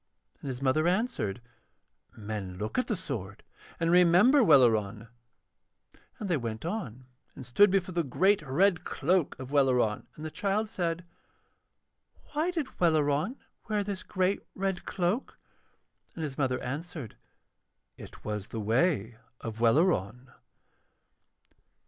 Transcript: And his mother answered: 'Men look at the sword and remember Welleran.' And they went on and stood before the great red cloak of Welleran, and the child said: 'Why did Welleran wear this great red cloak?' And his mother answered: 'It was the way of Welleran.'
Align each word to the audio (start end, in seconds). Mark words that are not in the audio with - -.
And 0.41 0.47
his 0.47 0.63
mother 0.63 0.87
answered: 0.87 1.43
'Men 2.17 2.57
look 2.57 2.79
at 2.79 2.87
the 2.87 2.95
sword 2.95 3.43
and 3.79 3.91
remember 3.91 4.43
Welleran.' 4.43 5.09
And 6.17 6.27
they 6.27 6.37
went 6.37 6.65
on 6.65 7.05
and 7.35 7.45
stood 7.45 7.69
before 7.69 7.93
the 7.93 8.01
great 8.03 8.41
red 8.41 8.83
cloak 8.83 9.37
of 9.37 9.51
Welleran, 9.51 10.07
and 10.15 10.25
the 10.25 10.31
child 10.31 10.69
said: 10.69 11.05
'Why 12.33 12.49
did 12.49 12.79
Welleran 12.79 13.35
wear 13.69 13.83
this 13.83 14.01
great 14.01 14.41
red 14.55 14.85
cloak?' 14.85 15.37
And 16.15 16.23
his 16.23 16.35
mother 16.35 16.59
answered: 16.63 17.15
'It 17.95 18.25
was 18.25 18.47
the 18.47 18.59
way 18.59 19.19
of 19.41 19.61
Welleran.' 19.61 20.31